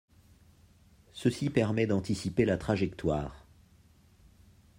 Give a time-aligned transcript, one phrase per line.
[1.13, 3.45] Ceci permet d'anticiper la trajectoire.